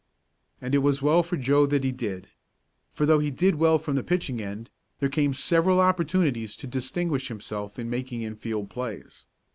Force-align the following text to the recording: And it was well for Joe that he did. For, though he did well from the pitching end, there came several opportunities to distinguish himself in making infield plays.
And 0.59 0.73
it 0.73 0.79
was 0.79 1.03
well 1.03 1.21
for 1.21 1.37
Joe 1.37 1.67
that 1.67 1.83
he 1.83 1.91
did. 1.91 2.27
For, 2.91 3.05
though 3.05 3.19
he 3.19 3.29
did 3.29 3.53
well 3.57 3.77
from 3.77 3.95
the 3.95 4.03
pitching 4.03 4.41
end, 4.41 4.71
there 4.99 5.09
came 5.09 5.31
several 5.31 5.79
opportunities 5.79 6.55
to 6.55 6.65
distinguish 6.65 7.27
himself 7.27 7.77
in 7.77 7.87
making 7.87 8.23
infield 8.23 8.71
plays. 8.71 9.27